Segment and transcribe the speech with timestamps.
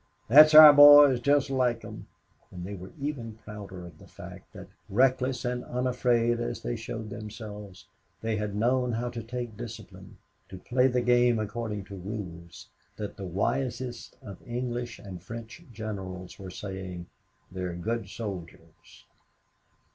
[0.27, 1.19] "That's our boys.
[1.19, 2.07] Just like them!"
[2.49, 7.11] And they were even prouder of the fact that, reckless and unafraid as they showed
[7.11, 7.85] themselves,
[8.19, 10.17] they had known how to take discipline,
[10.49, 12.67] to play the game according to rules,
[12.97, 17.05] that the wisest of English and French generals were saying,
[17.51, 19.05] "They are good soldiers."